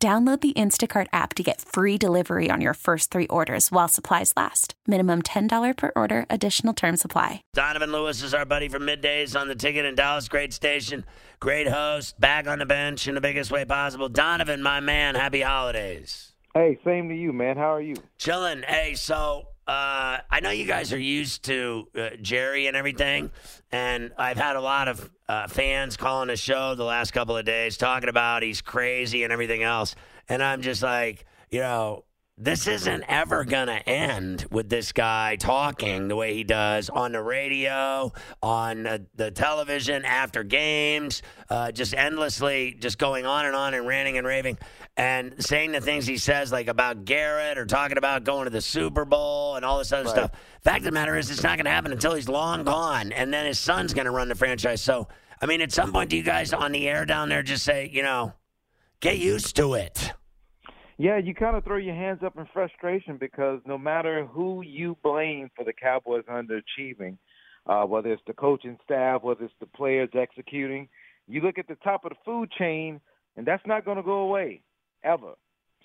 Download 0.00 0.40
the 0.40 0.52
Instacart 0.52 1.08
app 1.12 1.34
to 1.34 1.42
get 1.42 1.60
free 1.60 1.98
delivery 1.98 2.50
on 2.52 2.60
your 2.60 2.74
first 2.74 3.10
three 3.10 3.26
orders 3.26 3.72
while 3.72 3.88
supplies 3.88 4.32
last. 4.36 4.74
Minimum 4.86 5.22
$10 5.22 5.76
per 5.76 5.90
order, 5.96 6.24
additional 6.30 6.72
term 6.72 6.96
supply. 6.96 7.42
Donovan 7.52 7.90
Lewis 7.90 8.22
is 8.22 8.32
our 8.32 8.44
buddy 8.44 8.68
from 8.68 8.82
middays 8.82 9.34
on 9.38 9.48
the 9.48 9.56
ticket 9.56 9.84
in 9.84 9.96
Dallas. 9.96 10.28
Great 10.28 10.52
station, 10.52 11.04
great 11.40 11.66
host, 11.66 12.20
back 12.20 12.46
on 12.46 12.60
the 12.60 12.66
bench 12.66 13.08
in 13.08 13.16
the 13.16 13.20
biggest 13.20 13.50
way 13.50 13.64
possible. 13.64 14.08
Donovan, 14.08 14.62
my 14.62 14.78
man, 14.78 15.16
happy 15.16 15.40
holidays. 15.40 16.32
Hey, 16.54 16.78
same 16.84 17.08
to 17.08 17.14
you, 17.16 17.32
man. 17.32 17.56
How 17.56 17.74
are 17.74 17.82
you? 17.82 17.96
Chilling. 18.18 18.62
Hey, 18.68 18.94
so 18.94 19.48
uh, 19.68 20.18
I 20.30 20.40
know 20.40 20.50
you 20.50 20.64
guys 20.64 20.94
are 20.94 20.98
used 20.98 21.44
to 21.44 21.88
uh, 21.94 22.08
Jerry 22.22 22.68
and 22.68 22.76
everything, 22.76 23.30
and 23.70 24.12
I've 24.16 24.38
had 24.38 24.56
a 24.56 24.62
lot 24.62 24.88
of 24.88 25.10
uh, 25.28 25.46
fans 25.46 25.98
calling 25.98 26.28
the 26.28 26.36
show 26.36 26.74
the 26.74 26.84
last 26.84 27.10
couple 27.10 27.36
of 27.36 27.44
days 27.44 27.76
talking 27.76 28.08
about 28.08 28.42
he's 28.42 28.62
crazy 28.62 29.24
and 29.24 29.32
everything 29.32 29.62
else. 29.62 29.94
And 30.26 30.42
I'm 30.42 30.62
just 30.62 30.82
like, 30.82 31.26
you 31.50 31.60
know, 31.60 32.04
this 32.40 32.68
isn't 32.68 33.02
ever 33.08 33.44
going 33.44 33.66
to 33.66 33.88
end 33.88 34.46
with 34.50 34.68
this 34.68 34.92
guy 34.92 35.34
talking 35.36 36.06
the 36.06 36.14
way 36.14 36.34
he 36.34 36.44
does 36.44 36.88
on 36.88 37.10
the 37.12 37.20
radio, 37.20 38.12
on 38.40 38.84
the, 38.84 39.04
the 39.16 39.30
television, 39.32 40.04
after 40.04 40.44
games, 40.44 41.22
uh, 41.50 41.72
just 41.72 41.94
endlessly 41.94 42.76
just 42.78 42.96
going 42.96 43.26
on 43.26 43.44
and 43.46 43.56
on 43.56 43.74
and 43.74 43.86
ranting 43.88 44.18
and 44.18 44.26
raving 44.26 44.56
and 44.96 45.34
saying 45.44 45.72
the 45.72 45.80
things 45.80 46.06
he 46.06 46.16
says, 46.16 46.52
like 46.52 46.68
about 46.68 47.04
Garrett 47.04 47.58
or 47.58 47.66
talking 47.66 47.98
about 47.98 48.22
going 48.22 48.44
to 48.44 48.50
the 48.50 48.60
Super 48.60 49.04
Bowl 49.04 49.56
and 49.56 49.64
all 49.64 49.78
this 49.78 49.90
other 49.92 50.04
Right. 50.04 50.10
stuff. 50.12 50.30
Fact 50.62 50.78
of 50.78 50.84
the 50.84 50.92
matter 50.92 51.16
is, 51.16 51.30
it's 51.30 51.42
not 51.42 51.56
going 51.56 51.64
to 51.64 51.70
happen 51.70 51.90
until 51.90 52.14
he's 52.14 52.28
long 52.28 52.62
gone, 52.62 53.10
and 53.12 53.32
then 53.34 53.46
his 53.46 53.58
son's 53.58 53.92
going 53.94 54.04
to 54.04 54.10
run 54.12 54.28
the 54.28 54.34
franchise. 54.36 54.80
So, 54.80 55.08
I 55.42 55.46
mean, 55.46 55.60
at 55.60 55.72
some 55.72 55.92
point, 55.92 56.10
do 56.10 56.16
you 56.16 56.22
guys 56.22 56.52
on 56.52 56.70
the 56.72 56.88
air 56.88 57.04
down 57.04 57.28
there 57.28 57.42
just 57.42 57.64
say, 57.64 57.90
you 57.92 58.02
know, 58.02 58.32
get 59.00 59.18
used 59.18 59.56
to 59.56 59.74
it? 59.74 60.12
Yeah, 61.00 61.18
you 61.18 61.32
kind 61.32 61.56
of 61.56 61.62
throw 61.62 61.76
your 61.76 61.94
hands 61.94 62.20
up 62.24 62.36
in 62.36 62.46
frustration 62.52 63.18
because 63.18 63.60
no 63.64 63.78
matter 63.78 64.26
who 64.26 64.62
you 64.62 64.96
blame 65.04 65.48
for 65.54 65.64
the 65.64 65.72
Cowboys 65.72 66.24
underachieving, 66.24 67.16
uh, 67.66 67.84
whether 67.84 68.12
it's 68.12 68.22
the 68.26 68.32
coaching 68.32 68.76
staff, 68.82 69.22
whether 69.22 69.44
it's 69.44 69.54
the 69.60 69.66
players 69.66 70.08
executing, 70.18 70.88
you 71.28 71.40
look 71.40 71.56
at 71.56 71.68
the 71.68 71.76
top 71.76 72.04
of 72.04 72.10
the 72.10 72.16
food 72.24 72.50
chain, 72.50 73.00
and 73.36 73.46
that's 73.46 73.64
not 73.64 73.84
going 73.84 73.96
to 73.96 74.02
go 74.02 74.20
away 74.20 74.60
ever. 75.04 75.34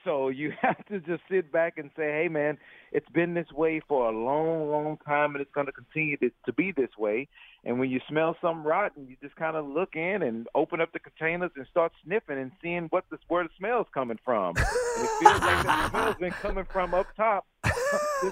So 0.03 0.29
you 0.29 0.53
have 0.61 0.85
to 0.87 0.99
just 0.99 1.23
sit 1.29 1.51
back 1.51 1.77
and 1.77 1.89
say, 1.95 2.11
"Hey, 2.11 2.27
man, 2.29 2.57
it's 2.91 3.09
been 3.09 3.33
this 3.33 3.51
way 3.51 3.81
for 3.87 4.09
a 4.09 4.11
long, 4.11 4.69
long 4.69 4.97
time, 5.05 5.35
and 5.35 5.41
it's 5.41 5.53
going 5.53 5.67
to 5.67 5.71
continue 5.71 6.17
to, 6.17 6.53
be 6.53 6.71
this 6.71 6.97
way." 6.97 7.27
And 7.65 7.79
when 7.79 7.89
you 7.89 8.01
smell 8.09 8.35
something 8.41 8.63
rotten, 8.63 9.07
you 9.07 9.15
just 9.21 9.35
kind 9.37 9.55
of 9.55 9.65
look 9.65 9.95
in 9.95 10.21
and 10.21 10.47
open 10.53 10.81
up 10.81 10.91
the 10.91 10.99
containers 10.99 11.51
and 11.55 11.65
start 11.71 11.93
sniffing 12.03 12.37
and 12.37 12.51
seeing 12.61 12.87
what 12.89 13.05
the 13.09 13.17
where 13.29 13.43
the 13.43 13.49
smell's 13.57 13.87
coming 13.93 14.19
from. 14.23 14.57
And 14.57 15.05
it 15.05 15.11
feels 15.19 15.39
like 15.39 15.65
the 15.65 15.89
smell's 15.89 16.15
been 16.17 16.31
coming 16.31 16.65
from 16.65 16.93
up 16.93 17.07
top 17.15 17.45
this 17.63 17.73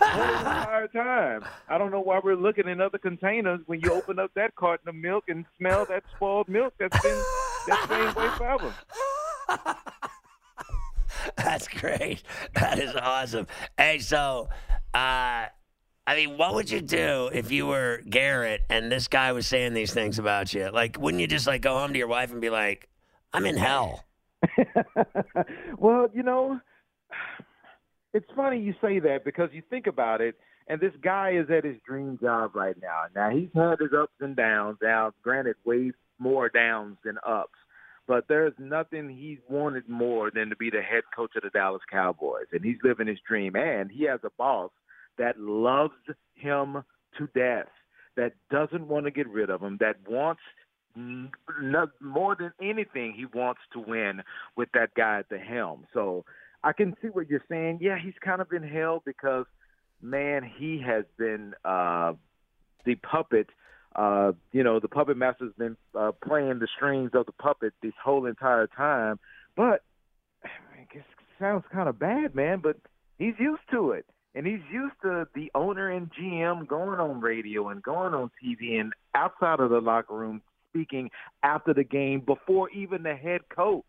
whole 0.02 0.38
entire 0.38 0.88
time. 0.90 1.46
I 1.70 1.78
don't 1.78 1.92
know 1.92 2.02
why 2.02 2.20
we're 2.22 2.36
looking 2.36 2.68
in 2.68 2.82
other 2.82 2.98
containers 2.98 3.62
when 3.68 3.80
you 3.80 3.94
open 3.94 4.20
up 4.20 4.32
that 4.36 4.56
carton 4.56 4.90
of 4.90 4.96
milk 4.96 5.26
and 5.30 5.46
smell 5.58 5.86
that 5.86 6.04
spoiled 6.16 6.50
milk 6.50 6.74
that's 6.78 7.02
been 7.02 7.18
that 7.68 7.86
same 7.90 8.14
way 8.16 8.30
forever. 8.38 9.86
That's 11.38 11.68
great. 11.68 12.24
That 12.56 12.80
is 12.80 12.96
awesome. 12.96 13.48
Hey, 13.78 14.00
so, 14.00 14.50
uh, 14.94 15.46
I 16.08 16.16
mean, 16.16 16.38
what 16.38 16.56
would 16.56 16.70
you 16.70 16.82
do 16.82 17.30
if 17.34 17.52
you 17.52 17.68
were 17.68 18.02
Garrett 18.10 18.62
and 18.70 18.92
this 18.92 19.08
guy 19.08 19.32
was 19.32 19.48
saying 19.48 19.74
these 19.74 19.94
things 19.94 20.20
about 20.20 20.54
you? 20.54 20.70
Like, 20.70 20.98
wouldn't 21.00 21.22
you 21.22 21.28
just 21.28 21.48
like 21.48 21.62
go 21.62 21.78
home 21.78 21.94
to 21.94 22.00
your 22.00 22.08
wife 22.08 22.32
and 22.32 22.42
be 22.42 22.50
like, 22.50 22.90
"I'm 23.34 23.46
in 23.46 23.58
hell"? 23.58 24.06
well, 25.78 26.08
you 26.14 26.24
know, 26.24 26.60
it's 28.14 28.30
funny 28.36 28.60
you 28.60 28.74
say 28.82 29.00
that 29.00 29.24
because 29.24 29.50
you 29.54 29.62
think 29.70 29.88
about 29.88 30.22
it, 30.22 30.36
and 30.68 30.82
this 30.82 30.94
guy 31.04 31.32
is 31.32 31.50
at 31.50 31.64
his 31.64 31.78
dream 31.86 32.18
job 32.22 32.56
right 32.56 32.76
now. 32.82 33.04
Now 33.16 33.30
he's 33.30 33.50
had 33.54 33.80
his 33.80 33.94
ups 33.98 34.14
and 34.20 34.36
downs. 34.36 34.78
Now, 34.82 35.12
granted, 35.22 35.56
way 35.66 35.92
more 36.20 36.50
downs 36.50 36.98
than 37.04 37.18
ups, 37.26 37.58
but 38.08 38.26
there's 38.28 38.54
nothing 38.58 39.10
he's 39.10 39.40
wanted 39.50 39.88
more 39.88 40.32
than 40.32 40.50
to 40.50 40.56
be 40.56 40.70
the 40.70 40.82
head 40.82 41.04
coach 41.16 41.32
of 41.36 41.44
the 41.44 41.50
Dallas 41.50 41.82
Cowboys, 41.90 42.48
and 42.52 42.64
he's 42.64 42.78
living 42.84 43.08
his 43.08 43.20
dream. 43.28 43.56
And 43.56 43.92
he 43.92 44.04
has 44.06 44.20
a 44.24 44.32
boss 44.38 44.72
that 45.18 45.40
loves 45.40 45.94
him 46.36 46.84
to 47.18 47.28
death, 47.36 47.68
that 48.16 48.34
doesn't 48.50 48.88
want 48.88 49.06
to 49.06 49.12
get 49.12 49.28
rid 49.30 49.50
of 49.50 49.62
him, 49.62 49.78
that 49.80 49.98
wants 50.08 50.42
more 50.96 52.36
than 52.38 52.52
anything, 52.62 53.14
he 53.16 53.26
wants 53.34 53.62
to 53.74 53.80
win 53.80 54.22
with 54.58 54.70
that 54.74 54.94
guy 54.94 55.20
at 55.20 55.30
the 55.30 55.38
helm. 55.38 55.86
So 55.94 56.26
I 56.64 56.74
can 56.74 56.96
see 57.02 57.08
what 57.08 57.30
you're 57.30 57.44
saying. 57.50 57.80
Yeah, 57.82 57.98
he's 58.02 58.14
kind 58.24 58.42
of 58.42 58.50
been 58.50 58.68
held 58.68 59.04
because, 59.06 59.46
man, 60.02 60.44
he 60.44 60.82
has 60.86 61.06
been 61.18 61.54
uh, 61.64 62.14
the 62.86 62.96
puppet. 62.96 63.48
Uh, 63.96 64.32
you 64.52 64.64
know, 64.64 64.80
the 64.80 64.88
puppet 64.88 65.18
master's 65.18 65.54
been 65.58 65.76
uh, 65.98 66.12
playing 66.26 66.60
the 66.60 66.68
strings 66.76 67.12
of 67.14 67.26
the 67.26 67.32
puppet 67.34 67.74
this 67.82 67.94
whole 68.04 68.26
entire 68.26 68.68
time. 68.68 69.20
But 69.56 69.84
it 70.94 71.04
sounds 71.40 71.64
kind 71.72 71.90
of 71.90 72.00
bad, 72.00 72.36
man. 72.36 72.60
But 72.64 72.78
he's 73.18 73.36
used 73.38 73.64
to 73.72 73.92
it, 73.92 74.06
and 74.34 74.48
he's 74.48 74.62
used 74.72 74.96
to 75.04 75.28
the 75.36 75.52
owner 75.54 75.90
and 75.90 76.10
GM 76.12 76.68
going 76.68 77.00
on 77.00 77.20
radio 77.20 77.70
and 77.70 77.84
going 77.84 78.14
on 78.14 78.32
TV 78.44 78.80
and 78.80 78.94
outside 79.14 79.60
of 79.60 79.70
the 79.70 79.82
locker 79.82 80.16
room 80.16 80.42
speaking 80.70 81.10
after 81.44 81.74
the 81.74 81.84
game 81.84 82.22
before 82.22 82.70
even 82.70 83.04
the 83.04 83.16
head 83.16 83.42
coach. 83.54 83.84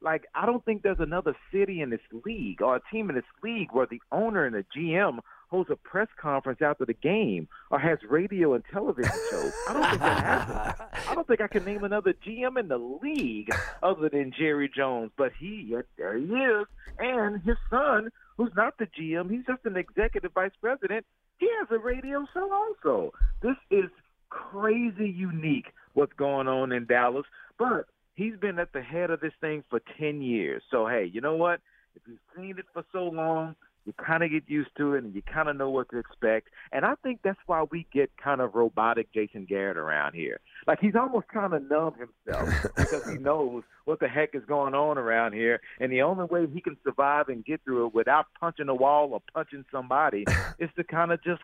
Like, 0.00 0.24
I 0.34 0.44
don't 0.46 0.64
think 0.64 0.82
there's 0.82 0.98
another 1.00 1.34
city 1.52 1.80
in 1.80 1.90
this 1.90 2.00
league 2.24 2.60
or 2.60 2.76
a 2.76 2.80
team 2.92 3.08
in 3.08 3.16
this 3.16 3.24
league 3.42 3.68
where 3.72 3.86
the 3.86 4.00
owner 4.12 4.44
and 4.44 4.54
the 4.54 4.64
GM 4.76 5.20
holds 5.48 5.70
a 5.70 5.76
press 5.76 6.08
conference 6.16 6.60
after 6.62 6.84
the 6.84 6.94
game 6.94 7.48
or 7.70 7.78
has 7.78 7.98
radio 8.08 8.54
and 8.54 8.64
television 8.72 9.12
shows. 9.30 9.52
I 9.68 9.72
don't 9.72 9.88
think 9.88 10.00
that 10.00 10.24
happens. 10.24 10.88
I 11.08 11.14
don't 11.14 11.26
think 11.26 11.40
I 11.40 11.46
can 11.48 11.64
name 11.64 11.84
another 11.84 12.12
GM 12.12 12.58
in 12.58 12.68
the 12.68 12.78
league 12.78 13.54
other 13.82 14.08
than 14.08 14.32
Jerry 14.36 14.70
Jones, 14.74 15.10
but 15.16 15.32
he, 15.38 15.74
there 15.96 16.16
he 16.16 16.24
is. 16.24 16.66
And 16.98 17.42
his 17.42 17.56
son, 17.70 18.10
who's 18.36 18.52
not 18.56 18.78
the 18.78 18.86
GM, 18.86 19.30
he's 19.30 19.46
just 19.46 19.64
an 19.64 19.76
executive 19.76 20.32
vice 20.32 20.52
president, 20.60 21.06
he 21.38 21.48
has 21.58 21.68
a 21.70 21.78
radio 21.78 22.26
show 22.32 22.52
also. 22.52 23.12
This 23.42 23.56
is 23.70 23.90
crazy 24.28 25.08
unique 25.08 25.66
what's 25.94 26.12
going 26.14 26.48
on 26.48 26.72
in 26.72 26.86
Dallas, 26.86 27.26
but 27.58 27.86
he's 28.14 28.36
been 28.36 28.58
at 28.58 28.72
the 28.72 28.82
head 28.82 29.10
of 29.10 29.20
this 29.20 29.32
thing 29.40 29.64
for 29.70 29.80
10 29.98 30.22
years. 30.22 30.62
So, 30.70 30.86
hey, 30.86 31.10
you 31.12 31.20
know 31.20 31.36
what? 31.36 31.60
If 31.94 32.02
you've 32.08 32.18
seen 32.36 32.58
it 32.58 32.66
for 32.72 32.84
so 32.92 33.04
long, 33.04 33.54
you 33.84 33.92
kind 33.92 34.22
of 34.22 34.30
get 34.30 34.44
used 34.46 34.70
to 34.78 34.94
it 34.94 35.04
and 35.04 35.14
you 35.14 35.22
kind 35.22 35.48
of 35.48 35.56
know 35.56 35.70
what 35.70 35.90
to 35.90 35.98
expect. 35.98 36.48
And 36.72 36.84
I 36.84 36.94
think 37.02 37.20
that's 37.22 37.38
why 37.46 37.64
we 37.70 37.86
get 37.92 38.10
kind 38.16 38.40
of 38.40 38.54
robotic 38.54 39.12
Jason 39.12 39.44
Garrett 39.44 39.76
around 39.76 40.14
here. 40.14 40.40
Like 40.66 40.80
he's 40.80 40.94
almost 40.94 41.26
trying 41.30 41.50
to 41.50 41.60
numb 41.60 41.94
himself 41.94 42.48
because 42.76 43.08
he 43.10 43.18
knows 43.18 43.62
what 43.84 44.00
the 44.00 44.08
heck 44.08 44.34
is 44.34 44.42
going 44.46 44.74
on 44.74 44.98
around 44.98 45.34
here. 45.34 45.60
And 45.80 45.92
the 45.92 46.02
only 46.02 46.24
way 46.24 46.46
he 46.46 46.60
can 46.60 46.76
survive 46.84 47.28
and 47.28 47.44
get 47.44 47.62
through 47.64 47.86
it 47.86 47.94
without 47.94 48.26
punching 48.40 48.68
a 48.68 48.74
wall 48.74 49.10
or 49.12 49.22
punching 49.32 49.64
somebody 49.70 50.24
is 50.58 50.70
to 50.76 50.84
kind 50.84 51.12
of 51.12 51.22
just 51.22 51.42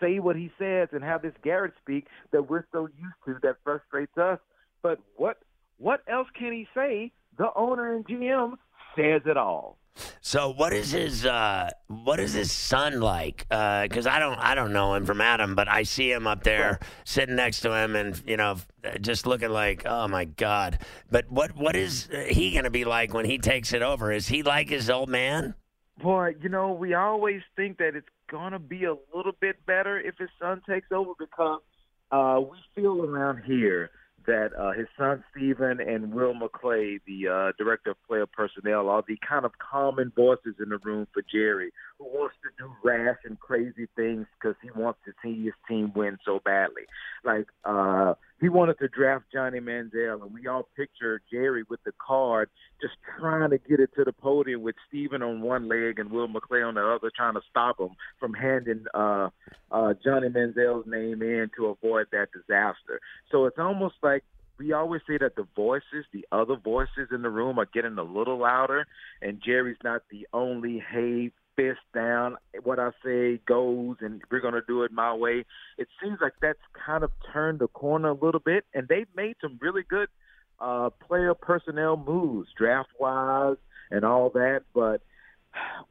say 0.00 0.18
what 0.18 0.36
he 0.36 0.50
says 0.58 0.88
and 0.92 1.02
have 1.02 1.22
this 1.22 1.34
Garrett 1.42 1.74
speak 1.80 2.06
that 2.32 2.48
we're 2.48 2.64
so 2.72 2.88
used 2.98 3.14
to 3.26 3.36
that 3.42 3.56
frustrates 3.64 4.16
us. 4.16 4.38
But 4.82 4.98
what 5.16 5.38
what 5.78 6.02
else 6.08 6.28
can 6.36 6.52
he 6.52 6.66
say? 6.74 7.12
The 7.36 7.48
owner 7.54 7.94
and 7.94 8.06
GM 8.06 8.54
says 8.96 9.22
it 9.26 9.36
all. 9.36 9.78
So 10.20 10.50
what 10.50 10.72
is 10.72 10.92
his 10.92 11.24
uh, 11.24 11.70
what 11.88 12.20
is 12.20 12.32
his 12.32 12.52
son 12.52 13.00
like? 13.00 13.46
Because 13.48 14.06
I 14.06 14.18
don't 14.18 14.38
I 14.38 14.54
don't 14.54 14.72
know 14.72 14.94
him 14.94 15.06
from 15.06 15.20
Adam, 15.20 15.54
but 15.54 15.68
I 15.68 15.82
see 15.82 16.10
him 16.10 16.26
up 16.26 16.42
there 16.42 16.80
sitting 17.04 17.36
next 17.36 17.60
to 17.60 17.72
him, 17.72 17.96
and 17.96 18.20
you 18.26 18.36
know, 18.36 18.56
just 19.00 19.26
looking 19.26 19.50
like 19.50 19.84
oh 19.86 20.08
my 20.08 20.24
god. 20.24 20.78
But 21.10 21.30
what 21.30 21.56
what 21.56 21.76
is 21.76 22.08
he 22.28 22.52
going 22.52 22.64
to 22.64 22.70
be 22.70 22.84
like 22.84 23.14
when 23.14 23.24
he 23.24 23.38
takes 23.38 23.72
it 23.72 23.82
over? 23.82 24.12
Is 24.12 24.28
he 24.28 24.42
like 24.42 24.68
his 24.68 24.90
old 24.90 25.08
man? 25.08 25.54
Boy, 26.02 26.34
you 26.40 26.48
know, 26.48 26.72
we 26.72 26.94
always 26.94 27.42
think 27.56 27.78
that 27.78 27.96
it's 27.96 28.06
gonna 28.30 28.58
be 28.58 28.84
a 28.84 28.94
little 29.14 29.32
bit 29.40 29.64
better 29.66 29.98
if 29.98 30.16
his 30.18 30.28
son 30.40 30.62
takes 30.68 30.92
over 30.92 31.12
because 31.18 31.60
uh, 32.12 32.40
we 32.40 32.56
feel 32.74 33.04
around 33.04 33.42
here 33.44 33.90
that 34.28 34.50
uh, 34.56 34.72
his 34.72 34.86
son 34.96 35.24
Steven 35.30 35.80
and 35.80 36.12
Will 36.12 36.34
McClay, 36.34 37.00
the 37.06 37.28
uh, 37.28 37.52
director 37.58 37.92
of 37.92 37.96
player 38.06 38.26
personnel, 38.26 38.88
are 38.90 39.02
the 39.08 39.18
kind 39.26 39.44
of 39.46 39.52
common 39.58 40.12
voices 40.14 40.54
in 40.62 40.68
the 40.68 40.78
room 40.78 41.08
for 41.12 41.22
Jerry, 41.32 41.72
who 41.98 42.04
wants 42.04 42.36
to 42.42 42.50
do 42.62 42.70
rash 42.84 43.16
and 43.24 43.40
crazy 43.40 43.88
things 43.96 44.26
because 44.38 44.54
he 44.62 44.70
wants 44.78 45.00
to 45.06 45.12
see 45.22 45.44
his 45.44 45.54
team 45.66 45.92
win 45.96 46.18
so 46.24 46.40
badly. 46.44 46.82
Like 47.24 47.46
uh, 47.64 48.14
he 48.40 48.48
wanted 48.48 48.78
to 48.78 48.88
draft 48.88 49.24
Johnny 49.32 49.58
Manziel, 49.58 50.22
and 50.22 50.32
we 50.32 50.46
all 50.46 50.68
picture 50.76 51.20
Jerry 51.30 51.64
with 51.68 51.82
the 51.84 51.92
card, 51.98 52.48
just 52.80 52.94
trying 53.18 53.50
to 53.50 53.58
get 53.58 53.80
it 53.80 53.90
to 53.96 54.04
the 54.04 54.12
podium 54.12 54.62
with 54.62 54.76
Steven 54.88 55.22
on 55.22 55.40
one 55.40 55.68
leg 55.68 55.98
and 55.98 56.10
Will 56.10 56.28
McClay 56.28 56.66
on 56.66 56.74
the 56.74 56.86
other, 56.86 57.10
trying 57.14 57.34
to 57.34 57.40
stop 57.50 57.80
him 57.80 57.90
from 58.20 58.34
handing 58.34 58.84
uh, 58.94 59.30
uh, 59.72 59.94
Johnny 60.04 60.28
Manziel's 60.28 60.86
name 60.86 61.22
in 61.22 61.50
to 61.56 61.66
avoid 61.66 62.06
that 62.12 62.28
disaster. 62.32 63.00
So 63.30 63.46
it's 63.46 63.58
almost 63.58 63.96
like 64.02 64.22
we 64.58 64.72
always 64.72 65.02
say 65.08 65.18
that 65.18 65.36
the 65.36 65.46
voices, 65.56 66.04
the 66.12 66.26
other 66.32 66.56
voices 66.56 67.08
in 67.12 67.22
the 67.22 67.30
room, 67.30 67.58
are 67.58 67.68
getting 67.72 67.98
a 67.98 68.02
little 68.02 68.38
louder, 68.38 68.86
and 69.22 69.42
Jerry's 69.44 69.76
not 69.82 70.02
the 70.10 70.26
only 70.32 70.82
hey 70.90 71.32
fist 71.58 71.80
down. 71.92 72.36
What 72.62 72.78
I 72.78 72.90
say 73.04 73.40
goes, 73.46 73.96
and 74.00 74.22
we're 74.30 74.40
going 74.40 74.54
to 74.54 74.62
do 74.66 74.84
it 74.84 74.92
my 74.92 75.12
way. 75.12 75.44
It 75.76 75.88
seems 76.00 76.18
like 76.22 76.34
that's 76.40 76.58
kind 76.86 77.02
of 77.02 77.10
turned 77.32 77.58
the 77.58 77.66
corner 77.66 78.10
a 78.10 78.14
little 78.14 78.40
bit, 78.40 78.64
and 78.72 78.86
they've 78.86 79.08
made 79.16 79.34
some 79.40 79.58
really 79.60 79.82
good 79.82 80.08
uh, 80.60 80.90
player 80.90 81.34
personnel 81.34 81.96
moves, 81.96 82.48
draft 82.56 82.90
wise, 83.00 83.56
and 83.90 84.04
all 84.04 84.30
that. 84.30 84.62
But 84.72 85.02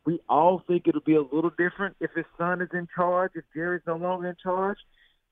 we 0.05 0.21
all 0.29 0.63
think 0.65 0.87
it'll 0.87 1.01
be 1.01 1.15
a 1.15 1.21
little 1.21 1.51
different 1.57 1.97
if 1.99 2.11
his 2.15 2.25
son 2.37 2.61
is 2.61 2.69
in 2.73 2.87
charge, 2.95 3.31
if 3.35 3.43
Jerry's 3.53 3.83
no 3.85 3.97
longer 3.97 4.29
in 4.29 4.35
charge. 4.41 4.77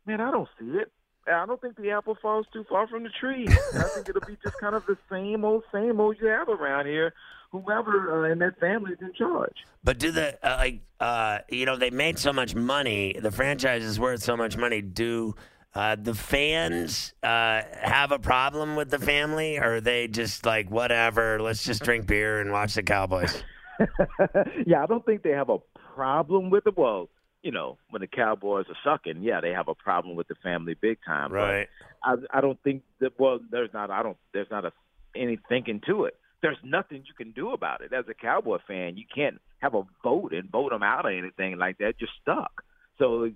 Man, 0.06 0.20
I 0.20 0.32
don't 0.32 0.50
see 0.60 0.66
it. 0.66 0.92
I 1.28 1.46
don't 1.46 1.60
think 1.60 1.76
the 1.78 1.92
apple 1.92 2.18
falls 2.22 2.46
too 2.54 2.66
far 2.70 2.88
from 2.88 3.04
the 3.04 3.10
tree. 3.10 3.48
I 3.48 3.84
think 3.94 4.10
it'll 4.10 4.22
be 4.22 4.38
just 4.44 4.60
kind 4.60 4.76
of 4.76 4.86
the 4.86 4.98
same 5.10 5.44
old, 5.44 5.64
same 5.74 6.00
old 6.00 6.18
you 6.22 6.28
have 6.28 6.50
around 6.50 6.86
here. 6.86 7.14
Whoever 7.52 8.26
uh, 8.26 8.32
in 8.32 8.40
that 8.40 8.60
family 8.60 8.94
is 8.94 9.00
in 9.02 9.14
charge. 9.14 9.56
But 9.84 9.98
do 9.98 10.12
the 10.12 10.38
uh, 10.46 10.58
like 10.58 10.82
uh, 11.00 11.40
you 11.50 11.66
know 11.66 11.78
they 11.78 11.90
made 11.90 12.20
so 12.20 12.34
much 12.34 12.54
money, 12.54 13.18
the 13.20 13.32
franchise 13.32 13.84
is 13.84 14.00
worth 14.00 14.22
so 14.22 14.36
much 14.36 14.58
money. 14.58 14.82
Do 14.82 15.36
uh, 15.74 15.96
the 15.96 16.14
fans 16.14 17.14
uh, 17.24 17.62
have 17.82 18.12
a 18.12 18.20
problem 18.20 18.76
with 18.76 18.90
the 18.90 19.00
family, 19.00 19.58
or 19.58 19.76
are 19.76 19.82
they 19.82 20.08
just 20.08 20.46
like 20.46 20.70
whatever? 20.70 21.42
Let's 21.42 21.64
just 21.64 21.84
drink 21.84 22.08
beer 22.08 22.40
and 22.40 22.52
watch 22.52 22.76
the 22.76 22.84
Cowboys. 22.84 23.44
yeah, 24.66 24.84
I 24.84 24.86
don't 24.86 25.06
think 25.06 25.24
they 25.24 25.32
have 25.32 25.50
a 25.50 25.58
problem 25.94 26.50
with 26.50 26.68
it. 26.68 26.78
Well, 26.78 27.10
you 27.46 27.52
know, 27.52 27.78
when 27.92 28.02
the 28.02 28.08
Cowboys 28.08 28.66
are 28.70 28.78
sucking, 28.84 29.22
yeah, 29.22 29.40
they 29.40 29.52
have 29.52 29.68
a 29.68 29.76
problem 29.76 30.16
with 30.16 30.28
the 30.28 30.34
family 30.42 30.74
big 30.74 30.98
time. 31.06 31.32
Right. 31.32 31.68
But 32.04 32.26
I, 32.34 32.40
I 32.40 32.42
don't 32.42 32.62
think 32.64 32.82
that. 33.00 33.20
Well, 33.20 33.40
there's 33.52 33.70
not. 33.72 33.92
I 33.92 34.02
don't. 34.02 34.18
There's 34.34 34.50
not 34.50 34.66
a 34.66 34.72
any 35.16 35.38
thinking 35.48 35.80
to 35.86 36.06
it. 36.06 36.16
There's 36.42 36.58
nothing 36.64 37.04
you 37.06 37.14
can 37.14 37.34
do 37.34 37.52
about 37.52 37.82
it 37.82 37.94
as 37.94 38.06
a 38.10 38.16
Cowboy 38.16 38.58
fan. 38.68 38.98
You 38.98 39.06
can't 39.14 39.40
have 39.60 39.76
a 39.76 39.84
vote 40.04 40.34
and 40.34 40.50
vote 40.50 40.72
them 40.72 40.82
out 40.82 41.06
or 41.06 41.12
anything 41.12 41.60
like 41.60 41.78
that. 41.78 41.94
You're 42.00 42.10
stuck. 42.20 42.64
So 42.98 43.30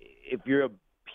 if 0.00 0.40
you're 0.46 0.64
a 0.64 0.70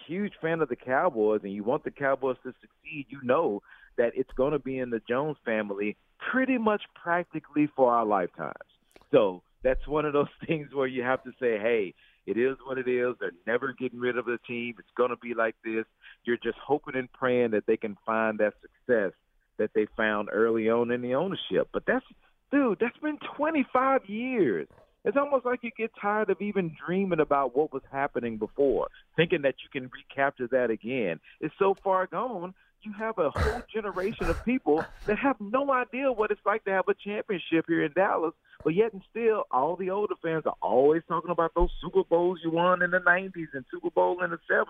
huge 0.08 0.34
fan 0.42 0.62
of 0.62 0.70
the 0.70 0.78
Cowboys 0.78 1.42
and 1.44 1.52
you 1.52 1.66
want 1.66 1.84
the 1.84 1.92
Cowboys 1.92 2.38
to 2.44 2.54
succeed, 2.62 3.08
you 3.10 3.20
know 3.22 3.62
that 3.98 4.14
it's 4.16 4.32
going 4.38 4.54
to 4.54 4.60
be 4.60 4.80
in 4.80 4.92
the 4.92 5.02
Jones 5.10 5.36
family 5.44 5.98
pretty 6.32 6.58
much 6.58 6.84
practically 6.96 7.70
for 7.76 7.94
our 7.94 8.06
lifetimes. 8.06 8.54
So 9.12 9.44
that's 9.62 9.86
one 9.88 10.06
of 10.06 10.14
those 10.14 10.28
things 10.48 10.74
where 10.74 10.88
you 10.88 11.04
have 11.04 11.22
to 11.24 11.32
say, 11.40 11.60
hey, 11.60 11.94
it 12.30 12.38
is 12.38 12.58
what 12.64 12.78
it 12.78 12.88
is. 12.88 13.16
They're 13.20 13.32
never 13.48 13.74
getting 13.74 14.00
rid 14.00 14.16
of 14.16 14.26
the 14.26 14.38
team. 14.48 14.76
It's 14.78 14.88
going 14.96 15.10
to 15.10 15.18
be 15.18 15.34
like 15.34 15.56
this. 15.66 15.86
You're 16.26 16.38
just 16.38 16.60
hoping 16.64 16.96
and 16.96 17.12
praying 17.12 17.52
that 17.52 17.66
they 17.66 17.76
can 17.76 17.98
find 18.06 18.38
that 18.38 18.54
success 18.62 19.14
that 19.58 19.72
they 19.74 19.88
found 19.98 20.30
early 20.32 20.70
on 20.70 20.92
in 20.92 21.02
the 21.02 21.16
ownership. 21.16 21.70
But 21.74 21.84
that's, 21.88 22.06
dude, 22.52 22.78
that's 22.80 22.98
been 23.00 23.18
25 23.36 24.06
years. 24.06 24.68
It's 25.06 25.18
almost 25.18 25.44
like 25.44 25.64
you 25.64 25.72
get 25.76 25.92
tired 26.00 26.30
of 26.30 26.40
even 26.40 26.76
dreaming 26.86 27.20
about 27.20 27.58
what 27.58 27.74
was 27.74 27.82
happening 27.92 28.38
before, 28.38 28.90
thinking 29.16 29.42
that 29.42 29.56
you 29.64 29.70
can 29.72 29.90
recapture 29.90 30.48
that 30.52 30.70
again. 30.70 31.20
It's 31.42 31.56
so 31.58 31.76
far 31.84 32.06
gone 32.06 32.54
you 32.84 32.94
have 32.94 33.18
a 33.18 33.30
whole 33.32 33.62
generation 33.72 34.28
of 34.28 34.44
people 34.46 34.84
that 35.06 35.18
have 35.18 35.36
no 35.40 35.72
idea 35.72 36.12
what 36.12 36.32
it's 36.32 36.42
like 36.46 36.64
to 36.66 36.72
have 36.72 36.88
a 36.88 36.94
championship 36.94 37.66
here 37.68 37.84
in 37.84 37.92
Dallas, 37.94 38.34
but 38.64 38.74
yet 38.76 38.94
and 38.94 39.02
still, 39.10 39.44
all 39.52 39.76
the 39.76 39.90
older 39.90 40.16
fans 40.22 40.44
are 40.46 40.56
always 40.62 41.02
talking 41.08 41.32
about 41.32 41.54
those 41.56 41.70
Super 41.82 42.04
Bowls 42.04 42.40
you 42.44 42.52
won 42.52 42.82
in 42.82 42.92
the 42.92 43.00
90s 43.00 43.48
and 43.54 43.66
Super 43.72 43.90
Bowl 43.90 44.24
in 44.24 44.32
the 44.32 44.40
70s. 44.50 44.66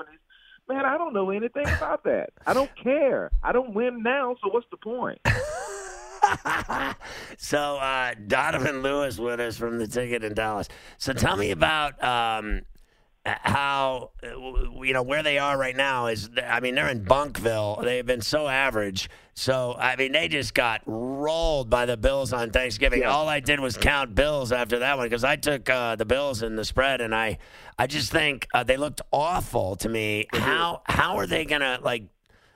Man, 0.68 0.86
I 0.86 0.98
don't 0.98 1.14
know 1.14 1.32
anything 1.32 1.68
about 1.68 2.04
that. 2.04 2.30
I 2.46 2.54
don't 2.54 2.72
care. 2.82 3.32
I 3.44 3.52
don't 3.52 3.74
win 3.74 4.04
now, 4.04 4.36
so 4.42 4.50
what's 4.50 4.68
the 4.70 4.78
point? 4.78 5.20
so 7.38 7.78
uh, 7.78 8.14
Donovan 8.28 8.84
Lewis 8.84 9.18
with 9.18 9.40
us 9.40 9.58
from 9.58 9.80
the 9.80 9.88
ticket 9.88 10.24
in 10.24 10.34
Dallas. 10.34 10.70
So 10.98 11.14
tell 11.14 11.38
me 11.38 11.52
about 11.52 12.02
um, 12.04 12.62
how 13.42 14.12
uh, 14.24 14.82
you 14.84 14.94
know 14.94 15.04
where 15.04 15.24
they 15.24 15.38
are 15.38 15.58
right 15.58 15.76
now 15.76 16.08
is 16.08 16.30
I 16.48 16.60
mean 16.60 16.76
they're 16.76 16.90
in 16.90 17.04
Bunkville. 17.06 17.84
They've 17.84 18.06
been 18.06 18.22
so 18.22 18.48
average. 18.48 19.10
So 19.34 19.76
I 19.78 19.96
mean 19.96 20.12
they 20.12 20.28
just 20.28 20.54
got 20.54 20.82
rolled 20.86 21.70
by 21.70 21.86
the 21.86 21.98
Bills 21.98 22.34
on 22.34 22.52
Thanksgiving. 22.52 23.02
Yeah. 23.02 23.12
All 23.12 23.28
I 23.28 23.40
did 23.40 23.60
was 23.60 23.78
count 23.78 24.16
Bills 24.16 24.52
after 24.52 24.80
that 24.80 24.98
one 24.98 25.06
because 25.08 25.24
I 25.24 25.36
took 25.36 25.70
uh, 25.70 25.96
the 25.96 26.06
Bills 26.06 26.44
in 26.44 26.56
the 26.56 26.66
spread 26.66 27.02
and 27.02 27.14
I 27.14 27.38
I 27.78 27.88
just 27.88 28.12
think 28.12 28.48
uh, 28.54 28.64
they 28.64 28.78
looked 28.78 29.02
awful 29.12 29.76
to 29.78 29.90
me. 29.90 30.28
How 30.34 30.82
how 30.86 31.18
are 31.18 31.28
they 31.28 31.46
gonna 31.46 31.80
like? 31.82 32.04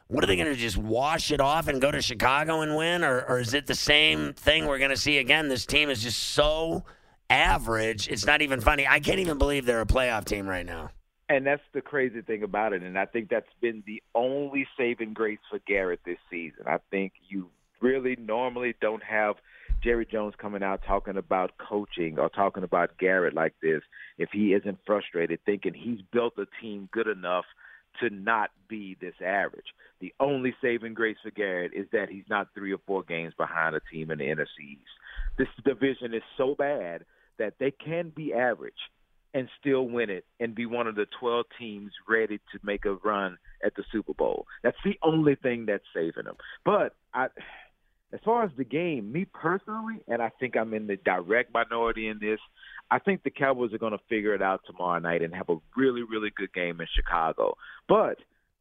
What 0.07 0.23
are 0.23 0.27
they 0.27 0.35
going 0.35 0.53
to 0.53 0.55
just 0.55 0.77
wash 0.77 1.31
it 1.31 1.39
off 1.39 1.67
and 1.67 1.81
go 1.81 1.89
to 1.89 1.99
Chicago 1.99 2.61
and 2.61 2.75
win, 2.75 3.03
or, 3.03 3.21
or 3.21 3.39
is 3.39 3.55
it 3.55 3.65
the 3.65 3.73
same 3.73 4.33
thing 4.33 4.67
we're 4.67 4.77
going 4.77 4.91
to 4.91 4.97
see 4.97 5.17
again? 5.17 5.47
This 5.47 5.65
team 5.65 5.89
is 5.89 6.03
just 6.03 6.19
so 6.19 6.83
average. 7.29 8.07
It's 8.07 8.25
not 8.25 8.41
even 8.41 8.61
funny. 8.61 8.87
I 8.87 8.99
can't 8.99 9.19
even 9.19 9.37
believe 9.37 9.65
they're 9.65 9.81
a 9.81 9.85
playoff 9.85 10.25
team 10.25 10.47
right 10.47 10.65
now. 10.65 10.89
And 11.29 11.45
that's 11.47 11.63
the 11.73 11.81
crazy 11.81 12.21
thing 12.21 12.43
about 12.43 12.73
it. 12.73 12.83
And 12.83 12.97
I 12.99 13.05
think 13.05 13.29
that's 13.29 13.45
been 13.61 13.83
the 13.87 14.03
only 14.13 14.67
saving 14.77 15.13
grace 15.13 15.39
for 15.49 15.59
Garrett 15.65 16.01
this 16.05 16.17
season. 16.29 16.65
I 16.67 16.77
think 16.91 17.13
you 17.27 17.49
really 17.81 18.15
normally 18.17 18.75
don't 18.81 19.03
have 19.03 19.35
Jerry 19.83 20.05
Jones 20.05 20.33
coming 20.37 20.63
out 20.63 20.81
talking 20.87 21.17
about 21.17 21.51
coaching 21.57 22.19
or 22.19 22.29
talking 22.29 22.63
about 22.63 22.97
Garrett 22.97 23.33
like 23.33 23.53
this 23.61 23.81
if 24.17 24.29
he 24.31 24.53
isn't 24.53 24.79
frustrated, 24.85 25.39
thinking 25.45 25.73
he's 25.73 26.01
built 26.11 26.33
a 26.37 26.45
team 26.61 26.87
good 26.91 27.07
enough 27.07 27.45
to 27.99 28.09
not 28.09 28.49
be 28.67 28.97
this 28.99 29.15
average. 29.23 29.73
The 29.99 30.13
only 30.19 30.55
saving 30.61 30.93
grace 30.93 31.17
for 31.23 31.31
Garrett 31.31 31.73
is 31.73 31.87
that 31.91 32.09
he's 32.09 32.23
not 32.29 32.47
three 32.53 32.73
or 32.73 32.79
four 32.87 33.03
games 33.03 33.33
behind 33.37 33.75
a 33.75 33.81
team 33.91 34.09
in 34.11 34.19
the 34.19 34.25
NFC 34.25 34.71
East. 34.71 34.91
This 35.37 35.47
division 35.63 36.13
is 36.13 36.23
so 36.37 36.55
bad 36.55 37.05
that 37.39 37.55
they 37.59 37.71
can 37.71 38.09
be 38.15 38.33
average 38.33 38.73
and 39.33 39.49
still 39.59 39.83
win 39.83 40.09
it 40.09 40.25
and 40.39 40.53
be 40.53 40.65
one 40.65 40.85
of 40.85 40.95
the 40.95 41.07
12 41.19 41.45
teams 41.57 41.91
ready 42.07 42.37
to 42.37 42.59
make 42.61 42.85
a 42.85 42.93
run 42.93 43.37
at 43.65 43.75
the 43.75 43.83
Super 43.91 44.13
Bowl. 44.13 44.45
That's 44.61 44.77
the 44.85 44.97
only 45.01 45.35
thing 45.35 45.65
that's 45.65 45.83
saving 45.93 46.25
them. 46.25 46.35
But 46.63 46.95
I 47.13 47.27
as 48.13 48.19
far 48.23 48.43
as 48.43 48.51
the 48.55 48.63
game, 48.63 49.11
me 49.11 49.25
personally, 49.25 50.03
and 50.07 50.21
I 50.21 50.29
think 50.39 50.55
I'm 50.55 50.75
in 50.75 50.85
the 50.85 50.97
direct 50.97 51.51
minority 51.51 52.07
in 52.07 52.19
this, 52.19 52.39
I 52.91 52.99
think 52.99 53.23
the 53.23 53.31
Cowboys 53.31 53.73
are 53.73 53.79
going 53.79 53.93
to 53.93 54.03
figure 54.07 54.35
it 54.35 54.41
out 54.41 54.61
tomorrow 54.67 54.99
night 54.99 55.23
and 55.23 55.33
have 55.33 55.49
a 55.49 55.57
really, 55.75 56.03
really 56.03 56.29
good 56.35 56.53
game 56.53 56.79
in 56.79 56.85
Chicago. 56.93 57.57
But 57.89 58.17